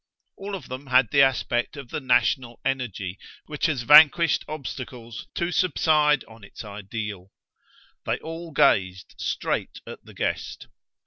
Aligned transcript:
All 0.35 0.55
of 0.55 0.67
them 0.67 0.87
had 0.87 1.11
the 1.11 1.21
aspect 1.21 1.77
of 1.77 1.89
the 1.91 1.99
national 1.99 2.59
energy 2.65 3.19
which 3.45 3.67
has 3.67 3.83
vanquished 3.83 4.43
obstacles 4.47 5.27
to 5.35 5.51
subside 5.51 6.23
on 6.23 6.43
its 6.43 6.65
ideal. 6.65 7.29
They 8.07 8.17
all 8.17 8.51
gazed 8.51 9.13
straight 9.19 9.79
at 9.85 10.03
the 10.03 10.15
guest. 10.15 10.65